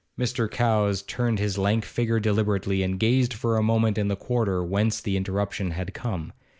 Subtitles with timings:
[0.19, 0.49] Mr.
[0.49, 4.99] Cowes turned his lank figure deliberately, and gazed for a moment in the quarter whence
[4.99, 6.33] the interruption had come.